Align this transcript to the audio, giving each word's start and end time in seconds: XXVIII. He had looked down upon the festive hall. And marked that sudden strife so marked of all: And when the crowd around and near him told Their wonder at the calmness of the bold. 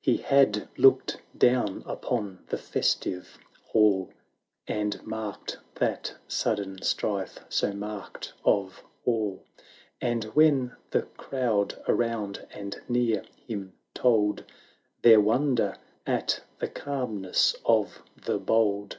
XXVIII. 0.00 0.16
He 0.16 0.22
had 0.22 0.68
looked 0.78 1.20
down 1.36 1.82
upon 1.84 2.38
the 2.48 2.56
festive 2.56 3.38
hall. 3.66 4.08
And 4.66 5.04
marked 5.06 5.58
that 5.74 6.14
sudden 6.26 6.80
strife 6.80 7.38
so 7.50 7.74
marked 7.74 8.32
of 8.46 8.82
all: 9.04 9.44
And 10.00 10.24
when 10.24 10.74
the 10.90 11.02
crowd 11.02 11.74
around 11.86 12.46
and 12.52 12.80
near 12.88 13.24
him 13.46 13.74
told 13.92 14.42
Their 15.02 15.20
wonder 15.20 15.76
at 16.06 16.40
the 16.58 16.68
calmness 16.68 17.54
of 17.66 18.02
the 18.24 18.38
bold. 18.38 18.96